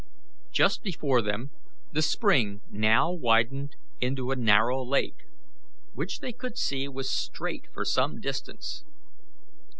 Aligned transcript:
Just 0.51 0.81
before 0.81 1.21
them 1.21 1.51
the 1.91 2.01
stream 2.01 2.63
now 2.71 3.11
widened 3.11 3.75
into 3.99 4.31
a 4.31 4.35
narrow 4.35 4.83
lake, 4.83 5.27
which 5.93 6.21
they 6.21 6.33
could 6.33 6.57
see 6.57 6.87
was 6.87 7.07
straight 7.07 7.67
for 7.71 7.85
some 7.85 8.19
distance. 8.19 8.83